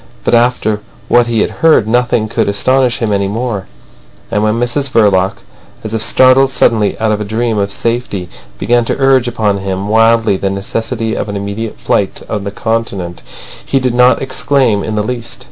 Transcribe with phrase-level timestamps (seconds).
[0.23, 3.67] But after what he had heard nothing could astonish him any more.
[4.31, 5.33] And when Mrs Verloc,
[5.83, 8.27] as if startled suddenly out of a dream of safety,
[8.57, 13.21] began to urge upon him wildly the necessity of an immediate flight on the Continent,
[13.63, 15.37] he did not exclaim in the least.